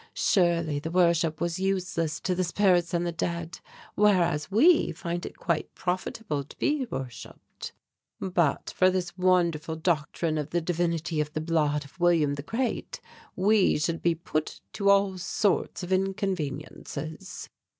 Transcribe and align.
Surely 0.15 0.79
the 0.79 0.89
worship 0.89 1.39
was 1.39 1.59
useless 1.59 2.19
to 2.19 2.33
the 2.33 2.43
spirits 2.43 2.91
and 2.91 3.05
the 3.05 3.11
dead, 3.11 3.59
whereas 3.93 4.49
we 4.49 4.91
find 4.91 5.27
it 5.27 5.37
quite 5.37 5.71
profitable 5.75 6.43
to 6.43 6.57
be 6.57 6.87
worshipped. 6.89 7.71
But 8.19 8.73
for 8.75 8.89
this 8.89 9.15
wonderful 9.15 9.75
doctrine 9.75 10.39
of 10.39 10.49
the 10.49 10.59
divinity 10.59 11.21
of 11.21 11.33
the 11.33 11.39
blood 11.39 11.85
of 11.85 11.99
William 11.99 12.33
the 12.33 12.41
Great 12.41 12.99
we 13.35 13.77
should 13.77 14.01
be 14.01 14.15
put 14.15 14.59
to 14.73 14.89
all 14.89 15.19
sorts 15.19 15.83
of 15.83 15.93
inconveniences." 15.93 17.49